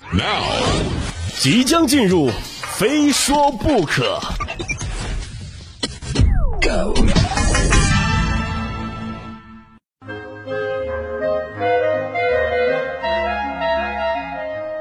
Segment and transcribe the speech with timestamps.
[0.00, 0.42] Now，
[1.38, 2.28] 即将进入，
[2.76, 4.18] 非说不可。
[6.60, 6.94] Go。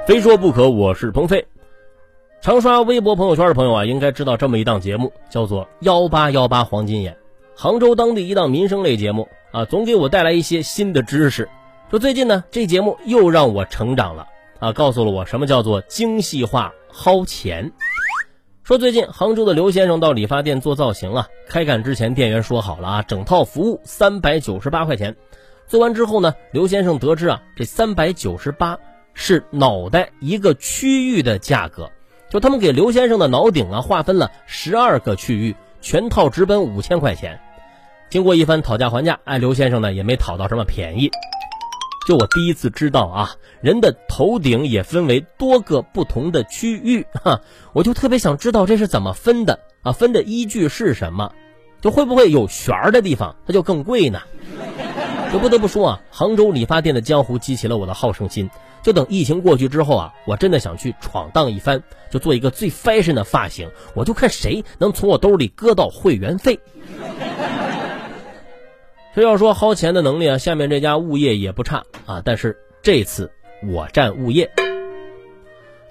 [0.06, 1.46] 非说不可，我是鹏飞。
[2.42, 7.16] 常刷微博朋友圈的朋友啊，应该知道这么一档节目，叫做“幺八幺八黄金眼”，
[7.56, 11.48] 杭州当地一档民生类节目啊，总给我带来一些新的知识。
[11.90, 14.28] 说最近呢，这节目又让我成长了。
[14.64, 17.74] 啊，告诉了我什么叫做精细化薅钱。
[18.64, 25.18] 说最近杭州的刘先生到理发店做造型啊，开干之前店员说好了啊，整套服务三百九十八块钱。
[25.68, 28.78] 做完之后呢，刘先生得知啊，这三百九十八
[29.14, 31.92] 是脑袋一个区域的价格，
[32.30, 37.42] 就他们给刘先生的脑顶啊划分了十二个区域，全套直奔五千块钱。
[38.10, 41.12] 经过一番讨价还价，哎，刘先生呢也没讨到什么便宜。
[42.08, 49.94] 就我第一次知道啊，人的头顶也分为多个不同的区域 哈，我就特别想知道这是怎么分的啊？
[49.94, 51.32] 分的依据是什么？
[51.82, 54.22] 就会不会有旋儿的地方它就更贵呢？
[55.32, 58.50] 就不得不说啊，杭州理发店的江湖激起了我的好胜心。
[58.84, 66.60] 就等疫情过去之后啊，我真的想去闯荡一番，就做一个最 fashion 的发型，我就看谁能从我兜里割到会员费。
[69.14, 72.24] 非要说薅钱的能力啊，下面这家物业也不差啊。
[72.26, 73.32] 但是这次
[73.72, 74.50] 我占物业。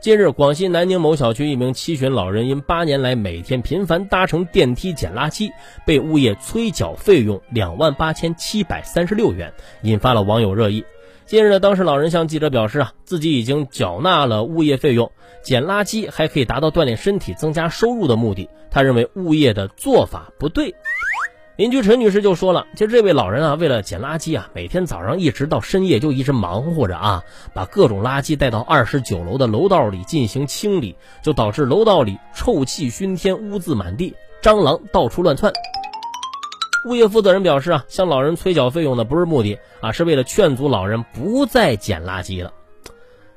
[0.01, 5.53] 近日，广西南宁某小区一名七旬老人因八年来每天频繁搭乘电梯捡垃圾，
[5.87, 10.85] 被物业催缴费用两万八千七百三十六元，引发了网友热议。
[11.25, 15.13] 近日呢，当时老人向记者表示啊，自己已经缴纳了物业费用，
[15.45, 18.51] 捡垃圾还可以达到锻炼身体、增加收入的目的。
[18.69, 20.75] 他认为物业的做法不对。
[21.57, 27.23] 邻居陈女士就说了：“其实这位老人啊，为了捡垃圾啊，每天早上一直到深夜就一直忙活着啊，
[27.53, 35.53] 把各种垃圾带到二十九楼的楼道里进行清理，就导致楼道里臭气熏天、污渍满地、蟑螂到处乱窜。”
[36.89, 42.51] 物业负责人表示啊，向老人催缴费用的不是目的啊，是为了劝阻老人不再捡垃圾了。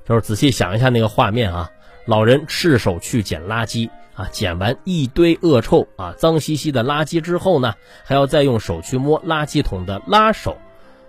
[0.08, 1.70] 就是仔细想一下那个画面啊，
[2.06, 3.90] 老人赤手去捡垃圾。
[4.16, 7.74] 啊，捡完一堆恶臭啊、脏兮兮的垃圾之后呢，
[8.06, 10.58] 还要再用手去摸垃圾桶的拉手，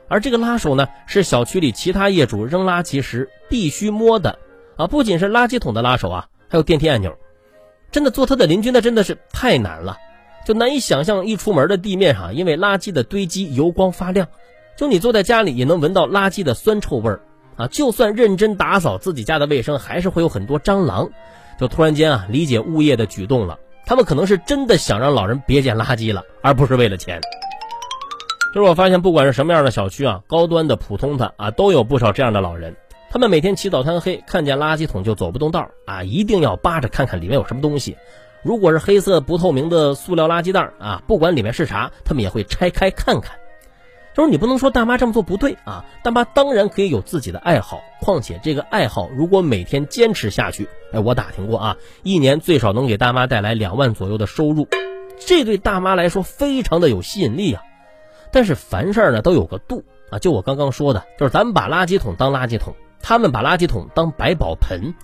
[0.09, 4.39] 而这个拉手呢，是小区里其他业主扔垃圾时必须摸的
[4.77, 4.89] 啊。
[4.89, 7.17] 不仅是垃圾桶的拉手啊，还有电梯按钮。
[7.93, 9.97] 真的做他的邻居那真的是太难了，
[10.44, 14.27] 就难以想象一出门的地面上因为垃圾的堆积油光发亮，
[14.77, 17.21] 就你坐在家里也能闻到垃圾的酸臭味儿
[17.56, 17.69] 啊。
[17.69, 21.11] 就算认真打扫自己家的卫生，还是会有很多蟑螂。
[21.59, 23.59] 就突然间啊，理解物业的举动了。
[23.84, 27.21] 他们可能是真的想让老人别捡垃圾了，而不是为了钱。
[28.53, 32.75] 就是我发现，不管是什么样的小区啊，高端的、普通的啊，都有不少这样的老人。
[33.11, 37.97] 他们每天起早贪黑，看见垃圾桶就走不动道啊，一定要扒着看看里面有什么东西。
[38.43, 43.37] 如果是黑色不透明的塑料垃圾袋啊，不管里面是啥，他们也会拆开看看。
[44.16, 54.66] 就是你不能说大妈这么做不对啊，大妈当然可以有自己的爱好，况且这个爱好如果每天坚持下去，哎，我打听过啊，一年最少能给大妈带来两万左右的收入，
[55.19, 57.62] 这对大妈来说非常的有吸引力啊。
[58.32, 64.94] 但是凡事呢都有个度啊，就我刚刚说的，就是咱们把垃圾桶当垃圾桶，他们把垃圾桶当百宝盆。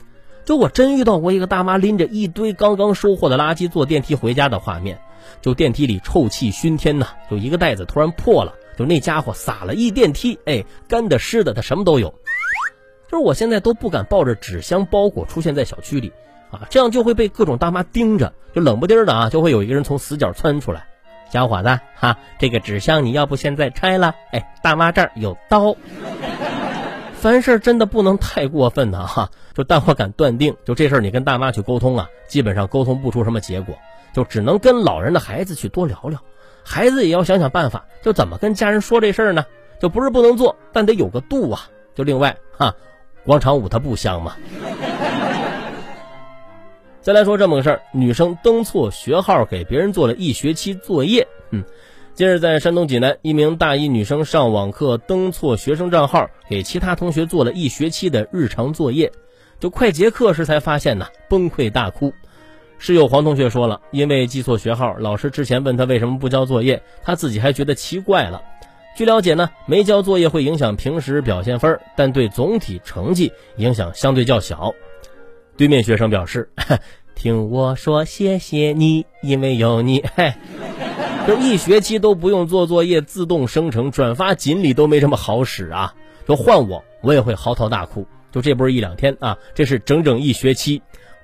[0.47, 4.99] 就我真遇到过一个大妈拎着一堆刚刚收获的垃圾坐电梯回家的画面，
[5.43, 8.55] 就电梯里臭气熏天呐，就一个袋子突然破了。
[8.82, 12.12] 就那家伙撒了一电梯，哎，干的湿的他什么都有。
[13.09, 16.12] 就是我现在都不敢抱着纸箱包裹出现在小区里，
[16.50, 20.88] 啊，这样就会被各种大妈盯着，就冷不丁的啊，就会有一个人从死角窜出来。
[21.31, 24.16] 小伙子，哈，这个纸箱你要不现在拆了？
[24.32, 25.76] 哎，大妈这儿有刀。
[27.15, 33.76] 凡事真的不能太过分的哈，就但我敢断定，就这事儿你跟大妈去沟通啊，基本上沟通不出什么结果，
[34.12, 36.21] 就只能跟老人的孩子去多聊聊。
[36.65, 39.45] 孩子也要想想办法，就怎么跟家人说这事儿呢？
[39.81, 41.69] 就不是不能做，但得有个度啊。
[41.95, 42.75] 就另外哈，
[43.25, 44.37] 广场舞它不香吗？
[47.01, 51.27] 再来说这么个事儿，女生登错学号给别人做了一学期作业。
[51.51, 51.65] 嗯，
[52.15, 59.10] 近日在山东济南，一名大一女生上网课登错学生账号，给其他同学做了一学期的日常作业，
[59.59, 62.13] 就快结课时才发现呢，崩溃大哭。
[62.84, 68.43] 室友黄同学说了，因为记错学号，老师之前问他为什么不交作业，他自己还觉得奇怪了。
[68.97, 74.75] 据了解呢，没交作业会影响平时表现分，但对总体成绩影响相对较小。
[75.57, 76.51] 对面学生表示
[77.15, 80.34] ：“听我说，谢谢你，因为有你，嘿，
[81.29, 85.95] 就一学期都不用做作业，自动生成，转发锦鲤都没这么好使啊！
[86.27, 88.05] 就换我，我也会嚎啕大哭。
[88.33, 90.83] 就这不是一两天啊，这是整整一学期，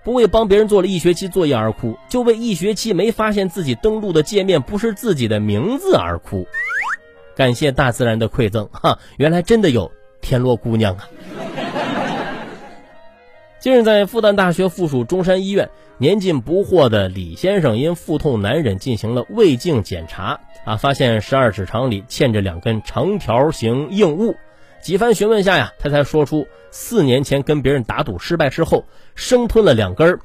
[0.09, 6.47] 不为帮别人做了一学期作业而哭，就为一学期没发现自己登录的界面不是自己的名字而哭。
[7.37, 11.11] 感谢大自然的馈赠，哈，原来真的有田螺姑娘啊！
[13.61, 15.69] 近日，在复旦大学附属中山医院，
[15.99, 24.37] 年近不惑的李先生因腹痛难忍进行了胃镜检查，啊，发现十二指肠里嵌着两根长条形硬物。
[24.88, 30.19] 几番询问下呀，他才说出四年前跟别人打赌失败之后，生吞了两根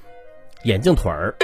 [0.63, 1.36] 眼镜腿儿。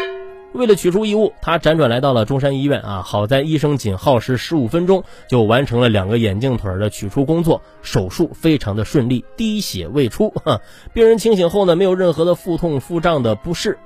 [0.53, 3.01] 为了取出异物，他辗转来到了中山医院啊。
[3.01, 10.29] 好在医生仅耗时十五分钟就完成了两个眼镜腿的取出工作，手术非常的顺利，滴血未出。
[10.29, 10.61] 哈，
[10.93, 13.77] 病人清醒后呢，没有任何的腹痛、腹胀的不适。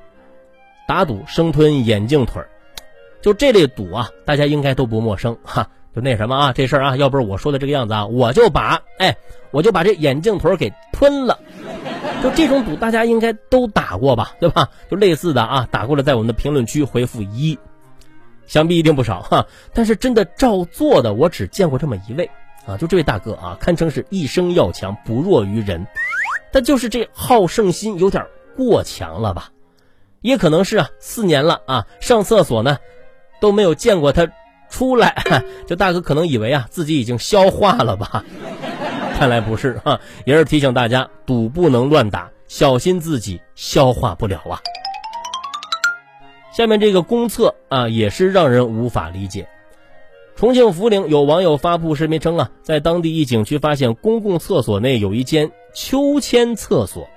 [0.88, 2.44] 打赌生吞眼镜腿
[3.20, 5.72] 就这类赌啊，大家应该都不陌生哈。
[5.96, 9.16] 就那什么啊，这事儿啊，要不是我说的这个样子啊，我就把哎，
[9.52, 11.40] 我就把这眼镜腿给吞了。
[12.24, 14.70] 就这种赌，大家应该都打过吧，对吧？
[14.90, 17.60] 就类似的啊，打过了，在我们的评论区回复一，
[18.48, 19.46] 想必一定不少哈。
[19.74, 22.30] 但是真的照做的，我只见过这么一位
[22.66, 25.86] 啊，就这位大哥啊，堪称是一生要强，不弱于人。
[26.52, 28.26] 但就是这好胜心有点
[28.56, 29.50] 过强了吧？
[30.22, 32.78] 也可能是啊，四年了啊，上厕所呢
[33.42, 34.26] 都没有见过他
[34.74, 35.24] 出来，
[35.68, 38.26] 这大哥可能以为啊自己已经消化了吧。
[39.20, 44.60] 看来不是哈，也是提醒大家，赌不能乱打，小心自己消化不了啊。
[46.52, 49.48] 下面这个公厕啊，也是让人无法理解。
[50.36, 57.08] 重庆涪陵有网友发布视频称啊，在当地一景区发现公共厕所内有一间秋千厕所。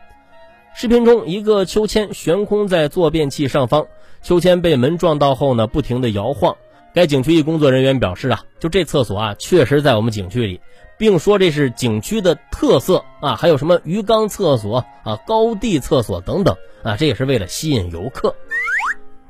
[0.75, 3.87] 视频中，一个秋千悬空在坐便器上方，
[4.23, 6.55] 秋千被门撞到后呢，不停的摇晃。
[6.96, 10.62] 该景区一工作人员表示啊，就这厕所啊，确实在我们景区里。
[10.96, 18.34] 并说这是景区的特色啊，还有什么鱼缸厕所啊、高地厕所等等啊，这也是为了吸引游客。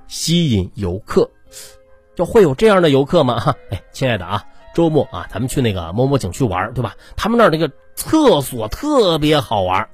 [0.06, 1.28] 吸引游客，
[2.14, 3.40] 就会有这样的游客吗？
[3.40, 6.94] 哈，哎，亲爱的啊，周末啊，咱们去那个某某景区玩，对吧？
[7.16, 9.88] 他们那儿那个厕所特别好玩，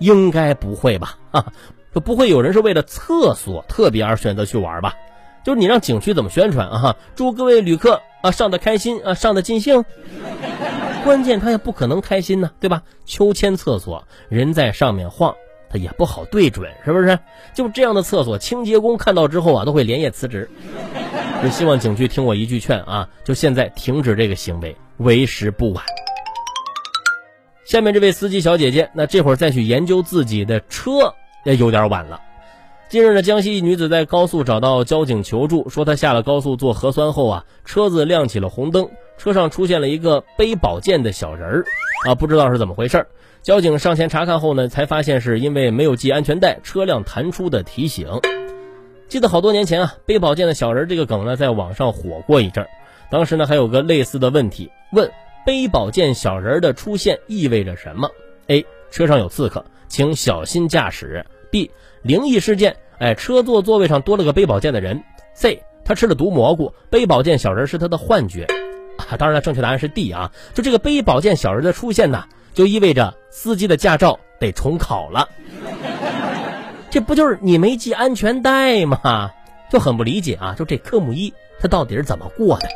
[0.00, 1.20] 应该不会吧？
[1.30, 1.52] 哈，
[1.94, 4.92] 就不会有人是为了厕所特别而选择去玩吧？
[5.44, 6.78] 就是你让景区怎么宣传啊？
[6.78, 9.84] 哈祝各位旅客啊上的开心啊，上的尽兴。
[11.04, 12.82] 关键他也不可能开心呢，对吧？
[13.04, 15.34] 秋千厕所人在上面晃，
[15.68, 17.18] 他也不好对准，是不是？
[17.52, 20.48] 就这样的厕所，清洁工看到之后啊，都会连夜辞职。
[21.42, 25.84] 就希望景区听我一句劝啊，就现在停止这个行为，为时不晚。
[27.66, 31.12] 下面这位司机小姐姐，那这会儿再去研究自己的车，
[31.44, 32.18] 也有点晚了。
[32.90, 38.88] 近日呢，江西一女子在高速找到交警求助，说她下了高速做核酸后啊，车子亮起了红灯，
[39.18, 41.64] 车上出现了一个背宝剑的小人儿，
[42.06, 43.06] 啊，不知道是怎么回事儿。
[43.42, 48.08] 交警上前查看后呢，才发现是因为没有系安全带，车辆弹出的提醒。
[49.08, 52.70] 记得好多年前啊，背宝剑的小人这个梗呢，在网上火过一阵儿。
[53.10, 55.10] 当时呢，还有个类似的问题，问
[55.44, 58.10] 背宝剑小人的出现意味着什么
[58.46, 58.64] ？A.
[58.90, 61.24] 车上有刺客，请小心驾驶。
[61.54, 61.70] B.
[62.02, 62.74] 灵异事件。
[62.98, 65.04] 哎，车座座位上多了个背宝剑的人。
[65.34, 68.44] C，他吃了毒蘑菇，背宝剑小人是他的幻觉。
[68.96, 70.32] 啊，当然了，正确答案是 D 啊。
[70.52, 72.24] 就这个背宝剑小人的出现呢，
[72.54, 75.28] 就意味着司机的驾照得重考了。
[76.90, 79.30] 这不就是你没系安全带吗？
[79.70, 80.56] 就很不理解啊。
[80.58, 82.68] 就这科目一，他到底是怎么过的？